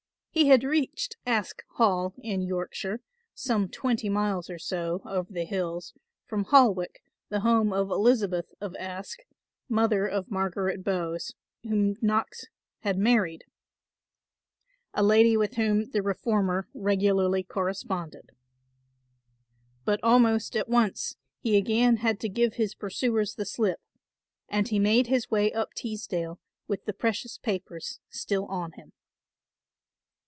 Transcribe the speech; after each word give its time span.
He 0.33 0.47
had 0.47 0.63
reached 0.63 1.17
Aske 1.25 1.61
Hall 1.71 2.13
in 2.17 2.41
Yorkshire, 2.41 3.01
some 3.35 3.67
twenty 3.67 4.07
miles 4.07 4.49
or 4.49 4.57
so, 4.57 5.01
over 5.03 5.31
the 5.33 5.43
hills, 5.43 5.93
from 6.25 6.45
Holwick, 6.45 7.03
the 7.27 7.41
home 7.41 7.73
of 7.73 7.91
Elizabeth 7.91 8.45
of 8.61 8.73
Aske, 8.79 9.25
mother 9.67 10.07
of 10.07 10.31
Margaret 10.31 10.85
Bowes, 10.85 11.35
whom 11.63 11.97
Knox 12.01 12.45
had 12.79 12.97
married, 12.97 13.43
a 14.93 15.03
lady 15.03 15.35
with 15.35 15.55
whom 15.55 15.89
the 15.91 16.01
reformer 16.01 16.65
regularly 16.73 17.43
corresponded. 17.43 18.29
But 19.83 19.99
almost 20.01 20.55
at 20.55 20.69
once 20.69 21.17
he 21.41 21.57
again 21.57 21.97
had 21.97 22.21
to 22.21 22.29
give 22.29 22.53
his 22.53 22.73
pursuers 22.73 23.35
the 23.35 23.45
slip, 23.45 23.81
and 24.47 24.65
he 24.69 24.79
made 24.79 25.07
his 25.07 25.29
way 25.29 25.51
up 25.51 25.73
Teesdale 25.73 26.39
with 26.69 26.85
the 26.85 26.93
precious 26.93 27.37
papers 27.37 27.99
still 28.09 28.45
on 28.45 28.71
him. 28.71 28.93